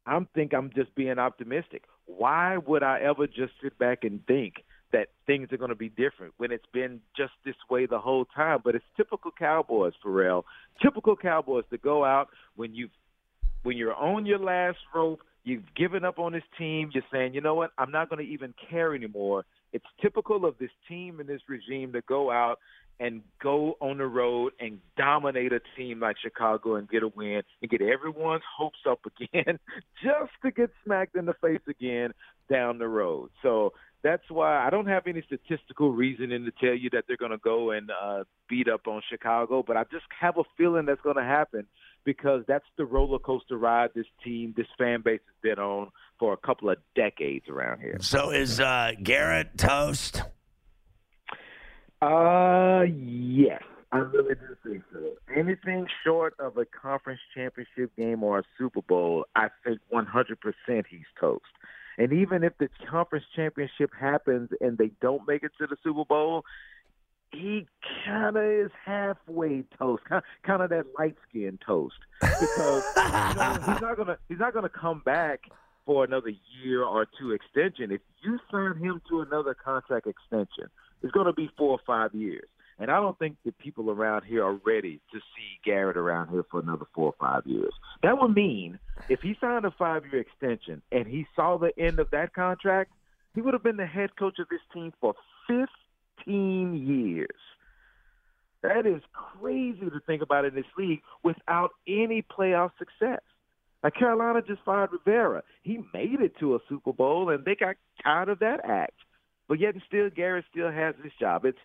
I'm 0.06 0.26
think 0.34 0.54
I'm 0.54 0.70
just 0.74 0.94
being 0.94 1.18
optimistic. 1.18 1.82
Why 2.06 2.56
would 2.56 2.82
I 2.82 3.00
ever 3.00 3.26
just 3.26 3.52
sit 3.62 3.78
back 3.78 4.04
and 4.04 4.26
think 4.26 4.54
that 4.92 5.08
things 5.26 5.48
are 5.52 5.56
going 5.56 5.70
to 5.70 5.74
be 5.74 5.88
different 5.88 6.34
when 6.36 6.52
it's 6.52 6.66
been 6.72 7.00
just 7.16 7.32
this 7.44 7.54
way 7.70 7.86
the 7.86 7.98
whole 7.98 8.24
time. 8.26 8.60
But 8.62 8.74
it's 8.74 8.84
typical 8.96 9.30
Cowboys, 9.36 9.94
Pharrell. 10.04 10.44
Typical 10.82 11.16
Cowboys 11.16 11.64
to 11.70 11.78
go 11.78 12.04
out 12.04 12.28
when 12.56 12.74
you 12.74 12.88
when 13.62 13.76
you're 13.76 13.94
on 13.94 14.26
your 14.26 14.40
last 14.40 14.78
rope, 14.94 15.20
you've 15.44 15.62
given 15.76 16.04
up 16.04 16.18
on 16.18 16.32
this 16.32 16.42
team. 16.58 16.90
You're 16.92 17.04
saying, 17.12 17.34
you 17.34 17.40
know 17.40 17.54
what, 17.54 17.70
I'm 17.78 17.92
not 17.92 18.10
going 18.10 18.24
to 18.24 18.32
even 18.32 18.54
care 18.70 18.94
anymore. 18.94 19.44
It's 19.72 19.84
typical 20.00 20.44
of 20.44 20.58
this 20.58 20.70
team 20.88 21.20
and 21.20 21.28
this 21.28 21.40
regime 21.48 21.92
to 21.92 22.02
go 22.02 22.30
out 22.30 22.58
and 23.00 23.22
go 23.42 23.76
on 23.80 23.98
the 23.98 24.06
road 24.06 24.52
and 24.60 24.78
dominate 24.96 25.52
a 25.52 25.60
team 25.76 26.00
like 26.00 26.16
Chicago 26.22 26.76
and 26.76 26.88
get 26.88 27.02
a 27.02 27.08
win 27.08 27.42
and 27.60 27.70
get 27.70 27.80
everyone's 27.80 28.42
hopes 28.56 28.78
up 28.88 29.00
again 29.20 29.58
just 30.02 30.32
to 30.44 30.50
get 30.50 30.70
smacked 30.84 31.16
in 31.16 31.24
the 31.24 31.34
face 31.40 31.60
again 31.68 32.12
down 32.50 32.78
the 32.78 32.86
road. 32.86 33.30
So 33.42 33.72
that's 34.02 34.28
why 34.30 34.66
I 34.66 34.70
don't 34.70 34.86
have 34.86 35.06
any 35.06 35.22
statistical 35.22 35.92
reasoning 35.92 36.44
to 36.44 36.50
tell 36.50 36.74
you 36.74 36.90
that 36.90 37.04
they're 37.06 37.16
going 37.16 37.30
to 37.30 37.38
go 37.38 37.70
and 37.70 37.90
uh, 37.90 38.24
beat 38.48 38.68
up 38.68 38.86
on 38.86 39.02
Chicago, 39.08 39.62
but 39.66 39.76
I 39.76 39.84
just 39.84 40.04
have 40.20 40.38
a 40.38 40.44
feeling 40.56 40.86
that's 40.86 41.00
going 41.02 41.16
to 41.16 41.22
happen 41.22 41.66
because 42.04 42.42
that's 42.48 42.64
the 42.76 42.84
roller 42.84 43.18
coaster 43.18 43.56
ride 43.56 43.90
this 43.94 44.06
team, 44.24 44.54
this 44.56 44.66
fan 44.76 45.02
base 45.02 45.20
has 45.26 45.36
been 45.42 45.62
on 45.62 45.90
for 46.18 46.32
a 46.32 46.36
couple 46.36 46.68
of 46.68 46.78
decades 46.96 47.48
around 47.48 47.80
here. 47.80 47.98
So 48.00 48.30
is 48.30 48.58
uh, 48.58 48.92
Garrett 49.02 49.56
toast? 49.56 50.22
Uh, 52.00 52.82
yes. 52.82 53.62
I 53.92 53.98
really 53.98 54.34
do 54.34 54.56
think 54.66 54.82
so. 54.90 55.00
Anything 55.36 55.86
short 56.02 56.34
of 56.38 56.56
a 56.56 56.64
conference 56.64 57.20
championship 57.34 57.94
game 57.96 58.24
or 58.24 58.38
a 58.38 58.42
Super 58.56 58.80
Bowl, 58.80 59.26
I 59.36 59.48
think 59.64 59.80
100% 59.92 60.36
he's 60.88 61.00
toast. 61.20 61.44
And 61.98 62.12
even 62.12 62.42
if 62.42 62.56
the 62.58 62.68
conference 62.88 63.24
championship 63.34 63.90
happens 63.98 64.50
and 64.60 64.78
they 64.78 64.90
don't 65.00 65.26
make 65.26 65.42
it 65.42 65.52
to 65.58 65.66
the 65.66 65.76
Super 65.82 66.04
Bowl, 66.04 66.44
he 67.32 67.66
kind 68.04 68.36
of 68.36 68.44
is 68.44 68.70
halfway 68.84 69.64
toast, 69.78 70.02
kind 70.42 70.62
of 70.62 70.70
that 70.70 70.86
light 70.98 71.16
skinned 71.28 71.60
toast, 71.64 71.96
because 72.20 72.84
you 72.96 73.02
know, 73.02 73.58
he's 73.66 73.80
not 73.80 73.96
gonna 73.96 74.18
he's 74.28 74.38
not 74.38 74.52
gonna 74.52 74.68
come 74.68 75.00
back 75.04 75.40
for 75.86 76.04
another 76.04 76.32
year 76.62 76.84
or 76.84 77.06
two 77.18 77.32
extension. 77.32 77.90
If 77.90 78.00
you 78.22 78.38
sign 78.50 78.76
him 78.76 79.00
to 79.08 79.20
another 79.22 79.54
contract 79.54 80.06
extension, 80.06 80.68
it's 81.02 81.12
going 81.12 81.26
to 81.26 81.32
be 81.32 81.50
four 81.56 81.70
or 81.70 81.80
five 81.86 82.14
years. 82.14 82.48
And 82.82 82.90
I 82.90 82.96
don't 82.96 83.16
think 83.16 83.36
the 83.44 83.52
people 83.52 83.92
around 83.92 84.24
here 84.24 84.44
are 84.44 84.58
ready 84.66 85.00
to 85.12 85.18
see 85.20 85.60
Garrett 85.64 85.96
around 85.96 86.30
here 86.30 86.44
for 86.50 86.58
another 86.58 86.84
four 86.92 87.06
or 87.06 87.14
five 87.20 87.46
years. 87.46 87.72
That 88.02 88.20
would 88.20 88.34
mean 88.34 88.80
if 89.08 89.20
he 89.20 89.36
signed 89.40 89.64
a 89.64 89.70
five 89.70 90.02
year 90.10 90.20
extension 90.20 90.82
and 90.90 91.06
he 91.06 91.24
saw 91.36 91.58
the 91.58 91.70
end 91.78 92.00
of 92.00 92.10
that 92.10 92.34
contract, 92.34 92.90
he 93.36 93.40
would 93.40 93.54
have 93.54 93.62
been 93.62 93.76
the 93.76 93.86
head 93.86 94.16
coach 94.18 94.40
of 94.40 94.48
this 94.48 94.60
team 94.74 94.92
for 95.00 95.14
15 95.46 96.74
years. 96.74 97.28
That 98.64 98.84
is 98.84 99.00
crazy 99.12 99.78
to 99.78 100.00
think 100.04 100.20
about 100.20 100.44
in 100.44 100.56
this 100.56 100.64
league 100.76 101.02
without 101.22 101.70
any 101.86 102.24
playoff 102.36 102.72
success. 102.80 103.22
Like 103.84 103.94
Carolina 103.94 104.42
just 104.44 104.62
fired 104.64 104.90
Rivera. 104.90 105.44
He 105.62 105.78
made 105.94 106.20
it 106.20 106.36
to 106.40 106.56
a 106.56 106.58
Super 106.68 106.92
Bowl, 106.92 107.30
and 107.30 107.44
they 107.44 107.54
got 107.54 107.76
tired 108.02 108.28
of 108.28 108.40
that 108.40 108.58
act. 108.64 108.94
But 109.48 109.60
yet, 109.60 109.74
still, 109.86 110.08
Garrett 110.10 110.44
still 110.50 110.70
has 110.70 110.94
this 111.02 111.12
job. 111.20 111.44
It's 111.44 111.58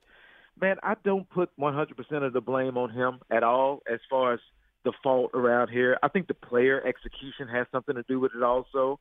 man, 0.61 0.77
I 0.83 0.95
don't 1.03 1.29
put 1.29 1.49
100% 1.59 2.25
of 2.25 2.33
the 2.33 2.41
blame 2.41 2.77
on 2.77 2.89
him 2.89 3.19
at 3.31 3.43
all 3.43 3.81
as 3.91 3.99
far 4.09 4.33
as 4.33 4.39
the 4.83 4.93
fault 5.03 5.31
around 5.33 5.69
here. 5.69 5.97
I 6.01 6.07
think 6.07 6.27
the 6.27 6.33
player 6.33 6.85
execution 6.85 7.47
has 7.49 7.67
something 7.71 7.95
to 7.95 8.03
do 8.03 8.19
with 8.19 8.31
it 8.35 8.43
also. 8.43 8.99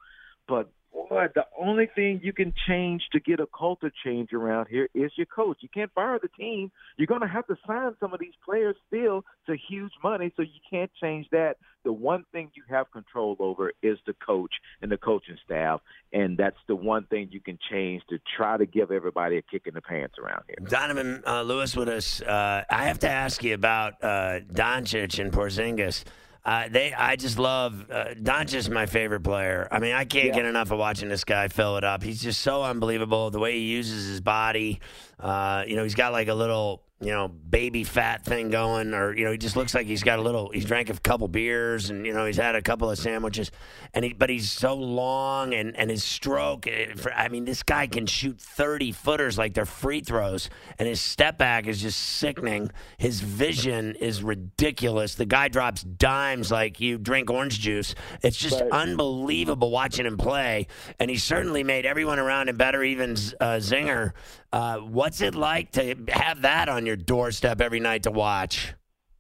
But 0.49 0.71
the 1.09 1.45
only 1.59 1.87
thing 1.95 2.21
you 2.23 2.33
can 2.33 2.53
change 2.67 3.03
to 3.13 3.21
get 3.21 3.41
a 3.41 3.47
culture 3.47 3.93
change 4.05 4.33
around 4.33 4.69
here 4.69 4.89
is 4.95 5.11
your 5.17 5.27
coach. 5.27 5.59
You 5.61 5.69
can't 5.73 5.93
fire 5.95 6.19
the 6.21 6.29
team. 6.29 6.71
You're 6.97 7.07
going 7.07 7.21
to 7.21 7.27
have 7.27 7.47
to 7.47 7.57
sign 7.67 7.95
some 8.01 8.13
of 8.13 8.21
these 8.21 8.35
players 8.45 8.77
still 8.87 9.25
to 9.47 9.57
huge 9.69 9.93
money, 10.03 10.33
so 10.37 10.43
you 10.43 10.61
can't 10.71 10.91
change 11.01 11.27
that. 11.31 11.57
The 11.85 11.93
one 11.93 12.25
thing 12.33 12.51
you 12.55 12.65
have 12.69 12.91
control 12.91 13.37
over 13.39 13.73
is 13.81 13.99
the 14.07 14.15
coach 14.15 14.53
and 14.83 14.91
the 14.91 14.97
coaching 14.97 15.39
staff, 15.45 15.81
and 16.13 16.37
that's 16.37 16.59
the 16.67 16.75
one 16.75 17.05
thing 17.05 17.29
you 17.31 17.41
can 17.41 17.59
change 17.71 18.03
to 18.11 18.19
try 18.37 18.57
to 18.57 18.67
give 18.67 18.91
everybody 18.91 19.37
a 19.37 19.43
kick 19.43 19.63
in 19.67 19.75
the 19.75 19.83
pants 19.83 20.17
around 20.19 20.43
here. 20.49 20.57
Donovan 20.69 21.23
uh, 21.27 21.43
Lewis 21.43 21.77
with 21.77 21.89
us. 21.89 22.21
Uh, 22.23 22.65
I 22.69 22.85
have 22.85 22.99
to 23.01 23.09
ask 23.09 23.45
you 23.45 23.55
about 23.55 24.03
uh, 24.03 24.41
Doncic 24.53 25.21
and 25.21 25.33
Porzingis. 25.33 26.05
Uh, 26.47 26.69
they, 26.71 26.95
I 26.95 27.17
just 27.17 27.41
love 27.41 27.91
uh, 27.91 28.15
Doncic's 28.15 28.71
my 28.71 28.87
favorite 28.87 29.25
player. 29.25 29.67
I 29.69 29.81
mean, 29.81 29.95
I 29.95 30.05
can't 30.05 30.29
yeah. 30.29 30.35
get 30.35 30.45
enough 30.45 30.71
of 30.71 30.79
watching 30.79 31.09
this 31.09 31.25
guy 31.25 31.49
fill 31.49 31.77
it 31.77 31.83
up. 31.83 32.05
He's 32.05 32.23
just 32.23 32.41
so 32.41 32.63
unbelievable. 32.63 33.31
The 33.31 33.41
way 33.41 33.55
he 33.55 33.65
uses 33.65 34.07
his 34.07 34.21
body. 34.21 34.79
Uh, 35.19 35.65
you 35.67 35.75
know, 35.75 35.83
he's 35.83 35.97
got 35.97 36.13
like 36.13 36.29
a 36.29 36.35
little 36.35 36.85
you 36.99 37.11
know, 37.11 37.29
baby 37.29 37.85
fat 37.85 38.25
thing 38.25 38.49
going, 38.49 38.95
or 38.95 39.15
you 39.15 39.27
know, 39.27 39.33
he 39.33 39.37
just 39.37 39.55
looks 39.55 39.75
like 39.75 39.87
he's 39.87 40.03
got 40.03 40.19
a 40.19 40.23
little. 40.23 40.51
He's 40.51 40.65
drank 40.65 40.89
a 40.89 40.95
couple 40.95 41.29
beers, 41.29 41.91
and 41.91 42.07
you 42.07 42.15
know, 42.15 42.25
he's 42.25 42.39
had 42.39 42.55
a 42.55 42.63
couple 42.63 42.91
of 42.91 42.99
sandwiches, 42.99 43.51
and 43.93 44.03
he, 44.03 44.15
but 44.15 44.31
he's 44.31 44.51
so 44.51 44.75
long, 44.75 45.53
and 45.53 45.77
and 45.77 45.91
his 45.91 46.03
stroke. 46.03 46.67
Eh, 46.67 46.95
I 47.15 47.29
mean, 47.29 47.45
this 47.45 47.63
guy 47.63 47.87
can 47.87 48.07
shoot 48.07 48.41
thirty 48.41 48.93
footers 48.93 49.37
like 49.37 49.53
they're 49.53 49.67
free 49.67 50.01
throws, 50.01 50.49
and 50.79 50.89
his 50.89 50.99
step 51.03 51.37
back 51.37 51.67
is 51.67 51.83
just 51.83 51.99
sickening. 51.99 52.71
His 52.97 53.21
vision 53.21 53.95
is 53.97 54.23
ridiculous. 54.23 55.17
The 55.17 55.27
guy 55.27 55.49
drops 55.49 55.83
dimes 55.83 56.51
like 56.51 56.81
you 56.81 56.97
drink 56.97 57.29
orange 57.29 57.61
juice. 57.61 57.95
It's 58.23 58.39
just 58.39 58.63
right. 58.63 58.71
unbelievable 58.71 59.71
watching 59.71 60.07
him 60.07 60.17
play, 60.17 60.67
and 60.99 61.11
he 61.11 61.19
certainly 61.19 61.63
made 61.63 61.85
everyone 61.85 62.19
around 62.19 62.49
him 62.49 62.57
better. 62.57 62.83
Even 62.83 63.13
uh, 63.39 63.59
Zinger 63.59 64.13
uh, 64.57 64.79
what's 64.79 65.21
it 65.21 65.35
like 65.35 65.71
to 65.73 65.95
have 66.09 66.41
that 66.43 66.71
on 66.71 66.87
your 66.87 66.97
doorstep 66.97 67.61
every 67.61 67.79
night 67.79 68.05
to 68.05 68.11
watch? 68.11 68.73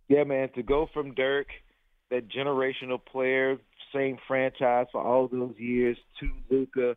Yeah, 0.09 0.25
man, 0.25 0.49
to 0.55 0.63
go 0.63 0.89
from 0.95 1.13
Dirk, 1.13 1.49
that 2.11 2.31
generational 2.31 2.99
player, 3.05 3.59
same 3.95 4.17
franchise 4.27 4.87
for 4.91 5.03
all 5.03 5.29
those 5.29 5.55
years, 5.59 5.99
to 6.21 6.31
Luka, 6.51 6.97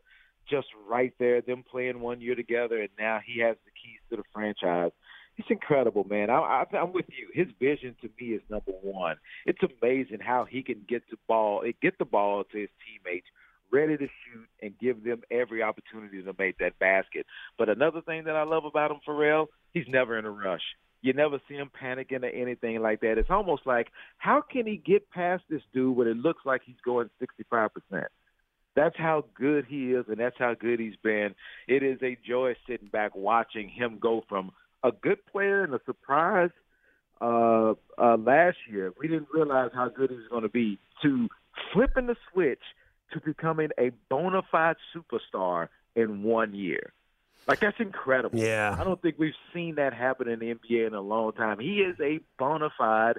just 0.49 0.67
right 0.87 1.13
there, 1.19 1.41
them 1.41 1.65
playing 1.69 1.99
one 1.99 2.21
year 2.21 2.35
together, 2.35 2.79
and 2.79 2.89
now 2.97 3.19
he 3.25 3.41
has 3.41 3.57
the 3.65 3.71
keys 3.71 3.99
to 4.09 4.15
the 4.15 4.23
franchise. 4.33 4.91
It's 5.37 5.49
incredible, 5.51 6.05
man. 6.09 6.29
I, 6.29 6.63
I, 6.71 6.77
I'm 6.77 6.93
with 6.93 7.07
you. 7.09 7.27
His 7.33 7.47
vision 7.59 7.93
to 8.01 8.09
me 8.21 8.35
is 8.35 8.41
number 8.49 8.71
one. 8.81 9.17
It's 9.47 9.59
amazing 9.81 10.19
how 10.21 10.45
he 10.45 10.63
can 10.63 10.85
get 10.87 11.03
the 11.11 11.17
ball, 11.27 11.63
get 11.81 11.97
the 11.97 12.05
ball 12.05 12.45
to 12.45 12.57
his 12.57 12.69
teammates 12.85 13.27
ready 13.71 13.97
to 13.97 14.05
shoot 14.05 14.47
and 14.61 14.77
give 14.79 15.03
them 15.03 15.21
every 15.31 15.61
opportunity 15.63 16.21
to 16.21 16.33
make 16.37 16.57
that 16.59 16.77
basket. 16.79 17.25
But 17.57 17.69
another 17.69 18.01
thing 18.01 18.25
that 18.25 18.35
I 18.35 18.43
love 18.43 18.65
about 18.65 18.91
him, 18.91 18.97
Pharrell, 19.07 19.47
he's 19.73 19.87
never 19.87 20.17
in 20.17 20.25
a 20.25 20.31
rush. 20.31 20.61
You 21.01 21.13
never 21.13 21.39
see 21.47 21.55
him 21.55 21.71
panicking 21.81 22.23
or 22.23 22.29
anything 22.29 22.81
like 22.81 23.01
that. 23.01 23.17
It's 23.17 23.29
almost 23.29 23.65
like, 23.65 23.87
how 24.17 24.41
can 24.41 24.67
he 24.67 24.77
get 24.77 25.09
past 25.11 25.43
this 25.49 25.61
dude 25.73 25.95
when 25.95 26.07
it 26.07 26.17
looks 26.17 26.45
like 26.45 26.61
he's 26.65 26.75
going 26.83 27.09
65%? 27.21 27.69
That's 28.75 28.97
how 28.97 29.25
good 29.33 29.65
he 29.67 29.91
is, 29.91 30.05
and 30.07 30.19
that's 30.19 30.37
how 30.37 30.53
good 30.53 30.79
he's 30.79 30.95
been. 31.03 31.35
It 31.67 31.83
is 31.83 31.99
a 32.01 32.17
joy 32.27 32.55
sitting 32.67 32.89
back 32.89 33.15
watching 33.15 33.69
him 33.69 33.97
go 33.99 34.23
from 34.27 34.51
a 34.83 34.91
good 34.91 35.25
player 35.25 35.63
and 35.63 35.73
a 35.73 35.79
surprise 35.85 36.51
uh, 37.21 37.73
uh, 37.97 38.17
last 38.17 38.57
year. 38.69 38.93
We 38.99 39.07
didn't 39.07 39.27
realize 39.33 39.71
how 39.73 39.89
good 39.89 40.09
he 40.09 40.17
was 40.17 40.27
going 40.29 40.43
to 40.43 40.49
be 40.49 40.79
to 41.03 41.27
flipping 41.73 42.07
the 42.07 42.15
switch– 42.33 42.59
to 43.13 43.19
becoming 43.19 43.69
a 43.77 43.91
bona 44.09 44.41
fide 44.51 44.77
superstar 44.95 45.69
in 45.95 46.23
one 46.23 46.53
year. 46.53 46.93
Like 47.47 47.59
that's 47.59 47.79
incredible. 47.79 48.37
Yeah. 48.37 48.75
I 48.79 48.83
don't 48.83 49.01
think 49.01 49.15
we've 49.17 49.33
seen 49.53 49.75
that 49.75 49.93
happen 49.93 50.27
in 50.27 50.39
the 50.39 50.53
NBA 50.53 50.87
in 50.87 50.93
a 50.93 51.01
long 51.01 51.31
time. 51.33 51.59
He 51.59 51.79
is 51.79 51.95
a 51.99 52.19
bona 52.37 52.69
fide 52.77 53.17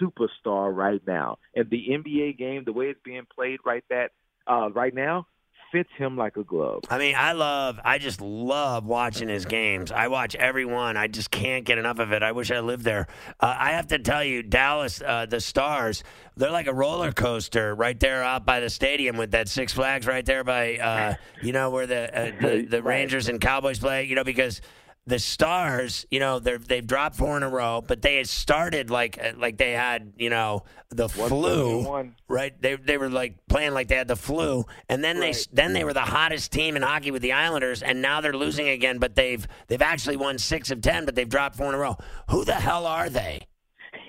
superstar 0.00 0.74
right 0.74 1.02
now. 1.06 1.38
And 1.54 1.68
the 1.68 1.88
NBA 1.90 2.38
game, 2.38 2.62
the 2.64 2.72
way 2.72 2.86
it's 2.86 3.00
being 3.04 3.26
played 3.34 3.60
right 3.64 3.84
that 3.90 4.12
uh, 4.46 4.70
right 4.70 4.94
now, 4.94 5.26
fits 5.72 5.90
him 5.96 6.16
like 6.16 6.36
a 6.36 6.44
glove. 6.44 6.82
I 6.90 6.98
mean, 6.98 7.16
I 7.16 7.32
love, 7.32 7.80
I 7.82 7.98
just 7.98 8.20
love 8.20 8.84
watching 8.84 9.28
his 9.28 9.46
games. 9.46 9.90
I 9.90 10.08
watch 10.08 10.36
every 10.36 10.66
one. 10.66 10.96
I 10.98 11.08
just 11.08 11.30
can't 11.30 11.64
get 11.64 11.78
enough 11.78 11.98
of 11.98 12.12
it. 12.12 12.22
I 12.22 12.32
wish 12.32 12.50
I 12.50 12.60
lived 12.60 12.84
there. 12.84 13.08
Uh, 13.40 13.56
I 13.58 13.72
have 13.72 13.88
to 13.88 13.98
tell 13.98 14.22
you, 14.22 14.42
Dallas, 14.42 15.02
uh, 15.04 15.26
the 15.26 15.40
Stars, 15.40 16.04
they're 16.36 16.50
like 16.50 16.66
a 16.66 16.74
roller 16.74 17.10
coaster 17.10 17.74
right 17.74 17.98
there 17.98 18.22
out 18.22 18.44
by 18.44 18.60
the 18.60 18.70
stadium 18.70 19.16
with 19.16 19.32
that 19.32 19.48
Six 19.48 19.72
Flags 19.72 20.06
right 20.06 20.24
there 20.24 20.44
by, 20.44 20.76
uh, 20.76 21.14
you 21.42 21.52
know, 21.52 21.70
where 21.70 21.86
the, 21.86 22.16
uh, 22.16 22.32
the, 22.40 22.62
the 22.62 22.82
Rangers 22.82 23.28
and 23.28 23.40
Cowboys 23.40 23.78
play, 23.78 24.04
you 24.04 24.14
know, 24.14 24.24
because– 24.24 24.60
the 25.06 25.18
Stars, 25.18 26.06
you 26.10 26.20
know, 26.20 26.38
they 26.38 26.56
they've 26.56 26.86
dropped 26.86 27.16
four 27.16 27.36
in 27.36 27.42
a 27.42 27.48
row, 27.48 27.82
but 27.84 28.02
they 28.02 28.16
had 28.16 28.28
started 28.28 28.88
like 28.88 29.18
uh, 29.22 29.32
like 29.36 29.56
they 29.56 29.72
had, 29.72 30.12
you 30.16 30.30
know, 30.30 30.62
the 30.90 31.08
flu, 31.08 32.12
right? 32.28 32.60
They 32.60 32.76
they 32.76 32.98
were 32.98 33.10
like 33.10 33.36
playing 33.48 33.72
like 33.72 33.88
they 33.88 33.96
had 33.96 34.06
the 34.06 34.16
flu, 34.16 34.64
and 34.88 35.02
then 35.02 35.18
right. 35.18 35.34
they 35.34 35.62
then 35.62 35.72
they 35.72 35.82
were 35.82 35.92
the 35.92 36.00
hottest 36.00 36.52
team 36.52 36.76
in 36.76 36.82
hockey 36.82 37.10
with 37.10 37.22
the 37.22 37.32
Islanders, 37.32 37.82
and 37.82 38.00
now 38.00 38.20
they're 38.20 38.32
losing 38.32 38.68
again. 38.68 38.98
But 38.98 39.16
they've 39.16 39.46
they've 39.66 39.82
actually 39.82 40.16
won 40.16 40.38
six 40.38 40.70
of 40.70 40.80
ten, 40.80 41.04
but 41.04 41.16
they've 41.16 41.28
dropped 41.28 41.56
four 41.56 41.68
in 41.68 41.74
a 41.74 41.78
row. 41.78 41.96
Who 42.30 42.44
the 42.44 42.54
hell 42.54 42.86
are 42.86 43.08
they? 43.08 43.46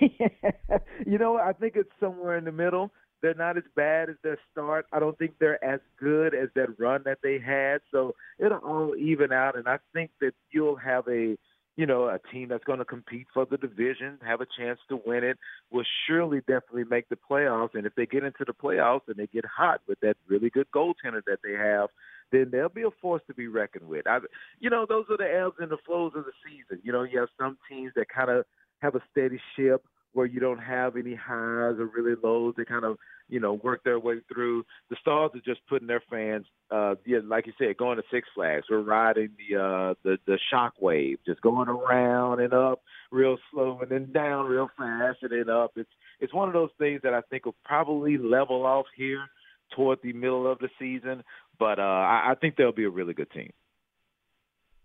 you 0.00 1.18
know, 1.18 1.36
I 1.36 1.52
think 1.52 1.74
it's 1.76 1.90
somewhere 1.98 2.38
in 2.38 2.44
the 2.44 2.52
middle. 2.52 2.92
They're 3.24 3.34
not 3.34 3.56
as 3.56 3.64
bad 3.74 4.10
as 4.10 4.16
their 4.22 4.38
start. 4.52 4.86
I 4.92 5.00
don't 5.00 5.16
think 5.16 5.38
they're 5.38 5.62
as 5.64 5.80
good 5.98 6.34
as 6.34 6.50
that 6.56 6.78
run 6.78 7.02
that 7.06 7.20
they 7.22 7.38
had. 7.38 7.80
So 7.90 8.14
it'll 8.38 8.58
all 8.58 8.93
even 9.04 9.32
out, 9.32 9.56
and 9.56 9.68
I 9.68 9.78
think 9.92 10.10
that 10.20 10.34
you'll 10.50 10.76
have 10.76 11.06
a 11.08 11.36
you 11.76 11.86
know, 11.86 12.04
a 12.04 12.20
team 12.32 12.48
that's 12.48 12.64
going 12.64 12.78
to 12.78 12.84
compete 12.84 13.26
for 13.34 13.46
the 13.46 13.56
division, 13.56 14.18
have 14.24 14.40
a 14.40 14.46
chance 14.56 14.78
to 14.88 15.00
win 15.04 15.24
it, 15.24 15.38
will 15.72 15.84
surely 16.06 16.38
definitely 16.40 16.84
make 16.84 17.08
the 17.08 17.18
playoffs. 17.28 17.74
And 17.74 17.84
if 17.84 17.94
they 17.96 18.06
get 18.06 18.22
into 18.22 18.44
the 18.46 18.52
playoffs 18.52 19.08
and 19.08 19.16
they 19.16 19.26
get 19.26 19.44
hot 19.44 19.80
with 19.88 19.98
that 20.00 20.16
really 20.28 20.50
good 20.50 20.68
goaltender 20.72 21.20
that 21.26 21.40
they 21.42 21.52
have, 21.52 21.88
then 22.30 22.50
they'll 22.52 22.68
be 22.68 22.82
a 22.82 22.90
force 23.02 23.22
to 23.26 23.34
be 23.34 23.48
reckoned 23.48 23.88
with. 23.88 24.06
I, 24.06 24.18
you 24.60 24.70
know, 24.70 24.86
those 24.88 25.06
are 25.10 25.16
the 25.16 25.24
ebbs 25.24 25.56
and 25.58 25.70
the 25.70 25.78
flows 25.84 26.12
of 26.14 26.24
the 26.24 26.32
season. 26.46 26.80
You 26.84 26.92
know, 26.92 27.02
you 27.02 27.18
have 27.18 27.28
some 27.40 27.58
teams 27.68 27.92
that 27.96 28.06
kind 28.08 28.30
of 28.30 28.44
have 28.80 28.94
a 28.94 29.02
steady 29.10 29.40
ship 29.56 29.84
where 30.14 30.26
you 30.26 30.40
don't 30.40 30.58
have 30.58 30.96
any 30.96 31.14
highs 31.14 31.76
or 31.78 31.90
really 31.94 32.14
lows. 32.22 32.54
They 32.56 32.64
kind 32.64 32.84
of, 32.84 32.96
you 33.28 33.40
know, 33.40 33.54
work 33.54 33.84
their 33.84 33.98
way 33.98 34.16
through. 34.32 34.64
The 34.88 34.96
Stars 35.00 35.32
are 35.34 35.40
just 35.44 35.60
putting 35.68 35.88
their 35.88 36.02
fans, 36.10 36.46
uh, 36.70 36.94
yeah, 37.04 37.18
like 37.24 37.46
you 37.46 37.52
said, 37.58 37.76
going 37.76 37.98
to 37.98 38.04
Six 38.10 38.28
Flags. 38.34 38.66
We're 38.70 38.80
riding 38.80 39.30
the 39.36 39.60
uh, 39.60 39.94
the 40.02 40.18
the 40.26 40.38
shock 40.50 40.74
wave, 40.80 41.18
just 41.26 41.40
going 41.42 41.68
around 41.68 42.40
and 42.40 42.54
up 42.54 42.80
real 43.10 43.36
slow 43.52 43.78
and 43.80 43.90
then 43.90 44.12
down 44.12 44.46
real 44.46 44.68
fast 44.76 45.18
and 45.22 45.32
then 45.32 45.48
up. 45.48 45.72
It's 45.76 45.90
it's 46.20 46.32
one 46.32 46.48
of 46.48 46.54
those 46.54 46.70
things 46.78 47.00
that 47.02 47.14
I 47.14 47.20
think 47.22 47.44
will 47.44 47.56
probably 47.64 48.18
level 48.18 48.66
off 48.66 48.86
here 48.96 49.26
toward 49.74 49.98
the 50.02 50.12
middle 50.12 50.50
of 50.50 50.58
the 50.58 50.68
season. 50.78 51.22
But 51.58 51.78
uh, 51.78 51.82
I, 51.82 52.32
I 52.32 52.34
think 52.40 52.56
they'll 52.56 52.72
be 52.72 52.84
a 52.84 52.90
really 52.90 53.14
good 53.14 53.30
team. 53.30 53.50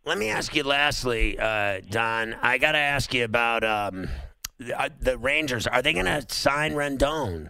Let 0.05 0.17
me 0.17 0.29
ask 0.29 0.55
you 0.55 0.63
lastly, 0.63 1.37
uh, 1.37 1.81
Don. 1.89 2.33
I 2.41 2.57
got 2.57 2.71
to 2.71 2.77
ask 2.77 3.13
you 3.13 3.25
about 3.25 3.63
um, 3.63 4.07
Uh, 4.75 4.89
the 4.99 5.17
Rangers, 5.17 5.67
are 5.67 5.81
they 5.81 5.93
going 5.93 6.05
to 6.05 6.25
sign 6.29 6.73
Rendon? 6.73 7.49